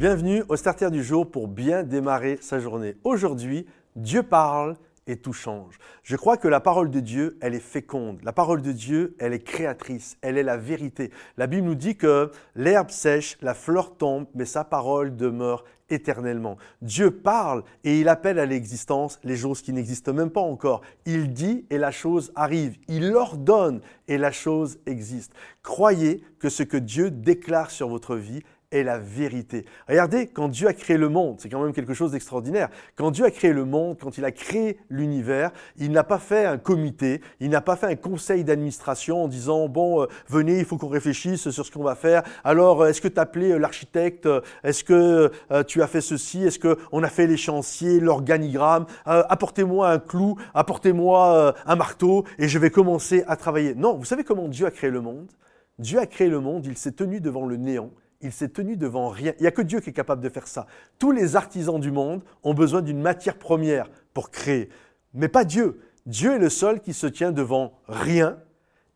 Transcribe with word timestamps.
Bienvenue 0.00 0.42
au 0.48 0.56
Starter 0.56 0.90
du 0.90 1.04
jour 1.04 1.30
pour 1.30 1.46
bien 1.46 1.82
démarrer 1.82 2.38
sa 2.40 2.58
journée. 2.58 2.96
Aujourd'hui, 3.04 3.66
Dieu 3.96 4.22
parle 4.22 4.78
et 5.06 5.18
tout 5.18 5.34
change. 5.34 5.78
Je 6.04 6.16
crois 6.16 6.38
que 6.38 6.48
la 6.48 6.60
parole 6.60 6.88
de 6.88 7.00
Dieu, 7.00 7.36
elle 7.42 7.54
est 7.54 7.60
féconde. 7.60 8.18
La 8.22 8.32
parole 8.32 8.62
de 8.62 8.72
Dieu, 8.72 9.14
elle 9.18 9.34
est 9.34 9.44
créatrice. 9.44 10.16
Elle 10.22 10.38
est 10.38 10.42
la 10.42 10.56
vérité. 10.56 11.10
La 11.36 11.46
Bible 11.46 11.66
nous 11.66 11.74
dit 11.74 11.96
que 11.96 12.30
l'herbe 12.56 12.88
sèche, 12.88 13.36
la 13.42 13.52
fleur 13.52 13.94
tombe, 13.98 14.26
mais 14.34 14.46
sa 14.46 14.64
parole 14.64 15.16
demeure 15.16 15.64
éternellement. 15.90 16.56
Dieu 16.80 17.10
parle 17.10 17.62
et 17.84 18.00
il 18.00 18.08
appelle 18.08 18.38
à 18.38 18.46
l'existence 18.46 19.20
les 19.22 19.36
choses 19.36 19.60
qui 19.60 19.74
n'existent 19.74 20.14
même 20.14 20.30
pas 20.30 20.40
encore. 20.40 20.80
Il 21.04 21.34
dit 21.34 21.66
et 21.68 21.76
la 21.76 21.90
chose 21.90 22.32
arrive. 22.36 22.78
Il 22.88 23.14
ordonne 23.14 23.82
et 24.08 24.16
la 24.16 24.32
chose 24.32 24.78
existe. 24.86 25.34
Croyez 25.62 26.24
que 26.38 26.48
ce 26.48 26.62
que 26.62 26.78
Dieu 26.78 27.10
déclare 27.10 27.70
sur 27.70 27.90
votre 27.90 28.16
vie 28.16 28.42
est 28.70 28.82
la 28.84 28.98
vérité. 28.98 29.64
Regardez, 29.88 30.28
quand 30.28 30.48
Dieu 30.48 30.68
a 30.68 30.72
créé 30.72 30.96
le 30.96 31.08
monde, 31.08 31.36
c'est 31.40 31.48
quand 31.48 31.62
même 31.62 31.72
quelque 31.72 31.94
chose 31.94 32.12
d'extraordinaire. 32.12 32.68
Quand 32.94 33.10
Dieu 33.10 33.24
a 33.24 33.30
créé 33.30 33.52
le 33.52 33.64
monde, 33.64 33.98
quand 34.00 34.16
il 34.16 34.24
a 34.24 34.30
créé 34.30 34.78
l'univers, 34.88 35.50
il 35.76 35.90
n'a 35.90 36.04
pas 36.04 36.18
fait 36.18 36.44
un 36.44 36.58
comité, 36.58 37.20
il 37.40 37.50
n'a 37.50 37.60
pas 37.60 37.76
fait 37.76 37.86
un 37.86 37.96
conseil 37.96 38.44
d'administration 38.44 39.24
en 39.24 39.28
disant, 39.28 39.68
bon, 39.68 40.02
euh, 40.02 40.06
venez, 40.28 40.60
il 40.60 40.64
faut 40.64 40.76
qu'on 40.76 40.88
réfléchisse 40.88 41.50
sur 41.50 41.66
ce 41.66 41.70
qu'on 41.70 41.82
va 41.82 41.96
faire. 41.96 42.22
Alors, 42.44 42.82
euh, 42.82 42.88
est-ce 42.88 43.00
que 43.00 43.08
tu 43.08 43.18
as 43.18 43.22
appelé 43.22 43.50
euh, 43.50 43.58
l'architecte 43.58 44.28
Est-ce 44.62 44.84
que 44.84 45.30
tu 45.66 45.82
as 45.82 45.86
fait 45.86 46.00
ceci 46.00 46.44
Est-ce 46.44 46.58
qu'on 46.58 47.02
a 47.02 47.08
fait 47.08 47.26
les 47.26 47.36
chantiers, 47.36 48.00
l'organigramme 48.00 48.86
Apportez-moi 49.04 49.90
un 49.90 49.98
clou, 49.98 50.36
apportez-moi 50.54 51.54
un 51.66 51.76
marteau 51.76 52.24
et 52.38 52.48
je 52.48 52.58
vais 52.58 52.70
commencer 52.70 53.24
à 53.26 53.36
travailler. 53.36 53.74
Non, 53.74 53.96
vous 53.96 54.04
savez 54.04 54.24
comment 54.24 54.48
Dieu 54.48 54.66
a 54.66 54.70
créé 54.70 54.90
le 54.90 55.00
monde? 55.00 55.30
Dieu 55.78 55.98
a 55.98 56.06
créé 56.06 56.28
le 56.28 56.40
monde, 56.40 56.66
il 56.66 56.76
s'est 56.76 56.92
tenu 56.92 57.20
devant 57.20 57.46
le 57.46 57.56
néant 57.56 57.90
il 58.20 58.32
s'est 58.32 58.48
tenu 58.48 58.76
devant 58.76 59.08
rien. 59.08 59.32
Il 59.38 59.42
n'y 59.42 59.48
a 59.48 59.52
que 59.52 59.62
Dieu 59.62 59.80
qui 59.80 59.90
est 59.90 59.94
capable 59.94 60.22
de 60.22 60.28
faire 60.28 60.46
ça. 60.46 60.66
Tous 60.98 61.12
les 61.12 61.36
artisans 61.36 61.80
du 61.80 61.90
monde 61.90 62.22
ont 62.42 62.54
besoin 62.54 62.82
d'une 62.82 63.00
matière 63.00 63.38
première 63.38 63.90
pour 64.12 64.30
créer, 64.30 64.68
mais 65.14 65.28
pas 65.28 65.44
Dieu. 65.44 65.80
Dieu 66.06 66.34
est 66.34 66.38
le 66.38 66.50
seul 66.50 66.80
qui 66.80 66.92
se 66.92 67.06
tient 67.06 67.32
devant 67.32 67.72
rien 67.88 68.38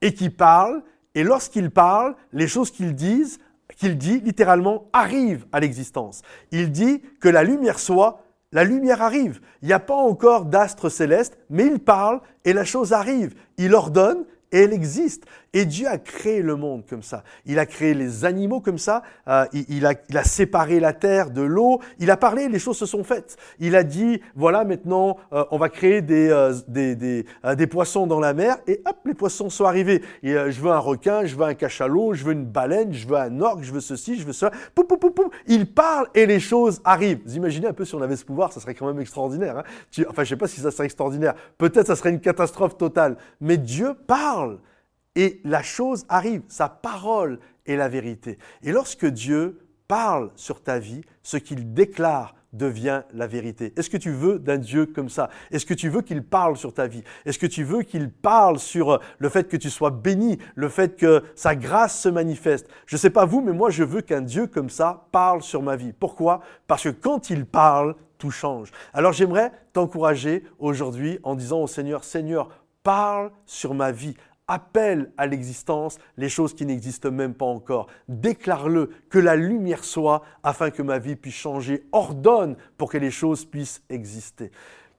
et 0.00 0.14
qui 0.14 0.30
parle, 0.30 0.82
et 1.14 1.24
lorsqu'il 1.24 1.70
parle, 1.70 2.14
les 2.32 2.48
choses 2.48 2.70
qu'il 2.70 2.94
dit, 2.94 3.38
qu'il 3.76 3.98
dit 3.98 4.20
littéralement 4.20 4.88
arrivent 4.92 5.46
à 5.52 5.60
l'existence. 5.60 6.22
Il 6.52 6.70
dit 6.70 7.02
que 7.20 7.28
la 7.28 7.42
lumière 7.42 7.78
soit, 7.78 8.22
la 8.52 8.64
lumière 8.64 9.02
arrive. 9.02 9.40
Il 9.62 9.68
n'y 9.68 9.72
a 9.72 9.80
pas 9.80 9.94
encore 9.94 10.44
d'astre 10.44 10.88
céleste, 10.88 11.38
mais 11.50 11.66
il 11.66 11.78
parle 11.78 12.20
et 12.44 12.52
la 12.52 12.64
chose 12.64 12.92
arrive. 12.92 13.34
Il 13.58 13.74
ordonne 13.74 14.24
et 14.52 14.62
elle 14.62 14.72
existe. 14.72 15.24
Et 15.52 15.64
Dieu 15.64 15.88
a 15.88 15.98
créé 15.98 16.42
le 16.42 16.54
monde 16.54 16.84
comme 16.88 17.02
ça. 17.02 17.24
Il 17.44 17.58
a 17.58 17.66
créé 17.66 17.92
les 17.92 18.24
animaux 18.24 18.60
comme 18.60 18.78
ça. 18.78 19.02
Euh, 19.26 19.44
il, 19.52 19.84
a, 19.84 19.94
il, 20.08 20.16
a, 20.16 20.22
séparé 20.22 20.78
la 20.78 20.92
terre 20.92 21.30
de 21.30 21.42
l'eau. 21.42 21.80
Il 21.98 22.10
a 22.10 22.16
parlé, 22.16 22.48
les 22.48 22.60
choses 22.60 22.78
se 22.78 22.86
sont 22.86 23.02
faites. 23.02 23.36
Il 23.58 23.74
a 23.74 23.82
dit, 23.82 24.20
voilà, 24.36 24.64
maintenant, 24.64 25.16
euh, 25.32 25.44
on 25.50 25.58
va 25.58 25.68
créer 25.68 26.02
des, 26.02 26.28
euh, 26.30 26.54
des, 26.68 26.94
des, 26.94 27.26
des, 27.56 27.66
poissons 27.66 28.06
dans 28.06 28.20
la 28.20 28.32
mer. 28.32 28.58
Et 28.68 28.80
hop, 28.86 28.96
les 29.04 29.14
poissons 29.14 29.50
sont 29.50 29.64
arrivés. 29.64 30.02
Et, 30.22 30.32
je 30.32 30.60
veux 30.60 30.70
un 30.70 30.78
requin, 30.78 31.24
je 31.24 31.34
veux 31.34 31.44
un 31.44 31.54
cachalot, 31.54 32.14
je 32.14 32.24
veux 32.24 32.32
une 32.32 32.46
baleine, 32.46 32.92
je 32.92 33.08
veux 33.08 33.16
un 33.16 33.40
orque, 33.40 33.62
je 33.62 33.72
veux 33.72 33.80
ceci, 33.80 34.16
je 34.16 34.24
veux 34.24 34.32
cela. 34.32 34.52
Pou, 34.74 34.84
pou, 34.84 34.98
pou, 34.98 35.10
pou. 35.10 35.30
Il 35.48 35.72
parle 35.72 36.06
et 36.14 36.26
les 36.26 36.40
choses 36.40 36.80
arrivent. 36.84 37.20
Vous 37.24 37.36
imaginez 37.36 37.66
un 37.66 37.72
peu 37.72 37.84
si 37.84 37.96
on 37.96 38.02
avait 38.02 38.16
ce 38.16 38.24
pouvoir, 38.24 38.52
ça 38.52 38.60
serait 38.60 38.74
quand 38.74 38.86
même 38.86 39.00
extraordinaire. 39.00 39.58
Hein 39.58 39.64
enfin, 40.08 40.22
je 40.22 40.28
sais 40.28 40.36
pas 40.36 40.46
si 40.46 40.60
ça 40.60 40.70
serait 40.70 40.84
extraordinaire. 40.84 41.34
Peut-être 41.58 41.88
ça 41.88 41.96
serait 41.96 42.10
une 42.10 42.20
catastrophe 42.20 42.76
totale. 42.76 43.16
Mais 43.40 43.56
Dieu 43.56 43.94
parle 44.06 44.39
et 45.16 45.40
la 45.44 45.62
chose 45.62 46.04
arrive. 46.08 46.42
Sa 46.48 46.68
parole 46.68 47.40
est 47.66 47.76
la 47.76 47.88
vérité. 47.88 48.38
Et 48.62 48.72
lorsque 48.72 49.06
Dieu 49.06 49.60
parle 49.88 50.30
sur 50.36 50.62
ta 50.62 50.78
vie, 50.78 51.02
ce 51.22 51.36
qu'il 51.36 51.74
déclare 51.74 52.34
devient 52.52 53.02
la 53.12 53.26
vérité. 53.26 53.72
Est-ce 53.76 53.90
que 53.90 53.96
tu 53.96 54.10
veux 54.10 54.38
d'un 54.38 54.58
Dieu 54.58 54.86
comme 54.86 55.08
ça? 55.08 55.30
Est-ce 55.50 55.66
que 55.66 55.74
tu 55.74 55.88
veux 55.88 56.02
qu'il 56.02 56.22
parle 56.22 56.56
sur 56.56 56.74
ta 56.74 56.86
vie? 56.86 57.02
Est-ce 57.24 57.38
que 57.38 57.46
tu 57.46 57.62
veux 57.62 57.82
qu'il 57.82 58.10
parle 58.10 58.58
sur 58.58 58.92
euh, 58.92 58.98
le 59.18 59.28
fait 59.28 59.48
que 59.48 59.56
tu 59.56 59.70
sois 59.70 59.90
béni, 59.90 60.38
le 60.56 60.68
fait 60.68 60.96
que 60.96 61.22
sa 61.36 61.54
grâce 61.54 62.00
se 62.00 62.08
manifeste? 62.08 62.68
Je 62.86 62.96
ne 62.96 62.98
sais 62.98 63.10
pas 63.10 63.24
vous, 63.24 63.40
mais 63.40 63.52
moi 63.52 63.70
je 63.70 63.84
veux 63.84 64.00
qu'un 64.00 64.20
Dieu 64.20 64.46
comme 64.46 64.70
ça 64.70 65.06
parle 65.12 65.42
sur 65.42 65.62
ma 65.62 65.76
vie. 65.76 65.92
Pourquoi? 65.92 66.40
Parce 66.66 66.84
que 66.84 66.88
quand 66.88 67.30
il 67.30 67.46
parle, 67.46 67.94
tout 68.18 68.30
change. 68.30 68.70
Alors 68.92 69.12
j'aimerais 69.12 69.52
t'encourager 69.72 70.44
aujourd'hui 70.58 71.18
en 71.22 71.34
disant 71.34 71.62
au 71.62 71.66
Seigneur, 71.66 72.04
Seigneur, 72.04 72.48
parle 72.82 73.30
sur 73.46 73.74
ma 73.74 73.92
vie 73.92 74.14
appelle 74.50 75.12
à 75.16 75.26
l'existence 75.26 75.98
les 76.16 76.28
choses 76.28 76.54
qui 76.54 76.66
n'existent 76.66 77.10
même 77.10 77.34
pas 77.34 77.46
encore. 77.46 77.86
Déclare-le, 78.08 78.90
que 79.08 79.18
la 79.18 79.36
lumière 79.36 79.84
soit 79.84 80.22
afin 80.42 80.70
que 80.70 80.82
ma 80.82 80.98
vie 80.98 81.16
puisse 81.16 81.34
changer. 81.34 81.86
Ordonne 81.92 82.56
pour 82.76 82.90
que 82.90 82.98
les 82.98 83.12
choses 83.12 83.44
puissent 83.44 83.82
exister. 83.88 84.50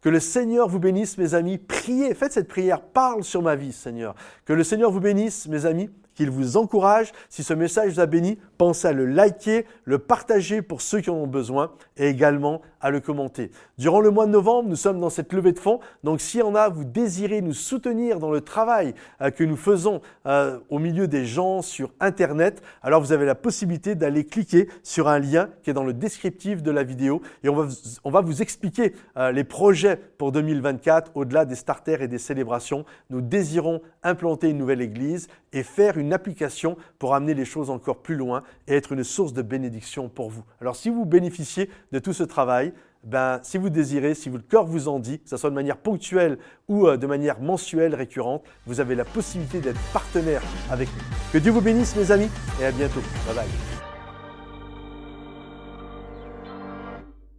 Que 0.00 0.08
le 0.08 0.20
Seigneur 0.20 0.68
vous 0.68 0.78
bénisse, 0.78 1.18
mes 1.18 1.34
amis. 1.34 1.58
Priez, 1.58 2.14
faites 2.14 2.32
cette 2.32 2.48
prière. 2.48 2.80
Parle 2.80 3.24
sur 3.24 3.42
ma 3.42 3.56
vie, 3.56 3.72
Seigneur. 3.72 4.14
Que 4.46 4.52
le 4.52 4.64
Seigneur 4.64 4.90
vous 4.90 5.00
bénisse, 5.00 5.46
mes 5.48 5.66
amis 5.66 5.90
qu'il 6.14 6.30
vous 6.30 6.56
encourage. 6.56 7.12
Si 7.30 7.42
ce 7.42 7.54
message 7.54 7.94
vous 7.94 8.00
a 8.00 8.06
béni, 8.06 8.38
pensez 8.58 8.88
à 8.88 8.92
le 8.92 9.06
liker, 9.06 9.64
le 9.84 9.98
partager 9.98 10.60
pour 10.60 10.82
ceux 10.82 11.00
qui 11.00 11.08
en 11.08 11.14
ont 11.14 11.26
besoin 11.26 11.72
et 11.96 12.08
également 12.08 12.60
à 12.80 12.90
le 12.90 13.00
commenter. 13.00 13.50
Durant 13.78 14.00
le 14.00 14.10
mois 14.10 14.26
de 14.26 14.30
novembre, 14.30 14.68
nous 14.68 14.76
sommes 14.76 15.00
dans 15.00 15.10
cette 15.10 15.32
levée 15.32 15.52
de 15.52 15.58
fonds. 15.58 15.80
Donc 16.04 16.20
s'il 16.20 16.40
y 16.40 16.42
en 16.42 16.54
a, 16.54 16.68
vous 16.68 16.84
désirez 16.84 17.40
nous 17.40 17.52
soutenir 17.52 18.18
dans 18.18 18.30
le 18.30 18.40
travail 18.40 18.94
euh, 19.20 19.30
que 19.30 19.44
nous 19.44 19.56
faisons 19.56 20.00
euh, 20.26 20.58
au 20.68 20.78
milieu 20.78 21.08
des 21.08 21.26
gens 21.26 21.62
sur 21.62 21.92
Internet, 22.00 22.62
alors 22.82 23.00
vous 23.00 23.12
avez 23.12 23.26
la 23.26 23.34
possibilité 23.34 23.94
d'aller 23.94 24.24
cliquer 24.24 24.68
sur 24.82 25.08
un 25.08 25.18
lien 25.18 25.48
qui 25.62 25.70
est 25.70 25.74
dans 25.74 25.84
le 25.84 25.92
descriptif 25.92 26.62
de 26.62 26.70
la 26.70 26.82
vidéo 26.82 27.20
et 27.42 27.48
on 27.48 27.54
va, 27.54 27.68
on 28.04 28.10
va 28.10 28.20
vous 28.20 28.42
expliquer 28.42 28.94
euh, 29.16 29.32
les 29.32 29.44
projets 29.44 29.96
pour 29.96 30.32
2024 30.32 31.12
au-delà 31.14 31.44
des 31.44 31.54
starters 31.54 32.02
et 32.02 32.08
des 32.08 32.18
célébrations. 32.18 32.84
Nous 33.10 33.20
désirons 33.20 33.80
implanter 34.02 34.50
une 34.50 34.58
nouvelle 34.58 34.80
église 34.80 35.28
et 35.52 35.62
faire 35.62 35.98
une 35.98 36.12
application 36.12 36.76
pour 36.98 37.14
amener 37.14 37.34
les 37.34 37.44
choses 37.44 37.70
encore 37.70 37.98
plus 37.98 38.16
loin 38.16 38.42
et 38.66 38.74
être 38.74 38.92
une 38.92 39.04
source 39.04 39.32
de 39.32 39.42
bénédiction 39.42 40.08
pour 40.08 40.30
vous. 40.30 40.44
Alors 40.60 40.76
si 40.76 40.90
vous 40.90 41.04
bénéficiez 41.04 41.70
de 41.92 41.98
tout 41.98 42.12
ce 42.12 42.22
travail, 42.22 42.69
ben, 43.04 43.40
si 43.42 43.58
vous 43.58 43.70
désirez, 43.70 44.14
si 44.14 44.28
le 44.30 44.38
cœur 44.38 44.66
vous 44.66 44.88
en 44.88 44.98
dit, 44.98 45.20
que 45.20 45.28
ce 45.28 45.36
soit 45.36 45.50
de 45.50 45.54
manière 45.54 45.78
ponctuelle 45.78 46.38
ou 46.68 46.86
euh, 46.86 46.96
de 46.96 47.06
manière 47.06 47.40
mensuelle, 47.40 47.94
récurrente, 47.94 48.44
vous 48.66 48.80
avez 48.80 48.94
la 48.94 49.04
possibilité 49.04 49.60
d'être 49.60 49.80
partenaire 49.92 50.42
avec 50.70 50.88
nous. 50.88 51.02
Que 51.32 51.38
Dieu 51.38 51.52
vous 51.52 51.62
bénisse 51.62 51.96
mes 51.96 52.10
amis 52.10 52.28
et 52.60 52.66
à 52.66 52.72
bientôt. 52.72 53.00
Bye 53.26 53.36
bye. 53.36 53.79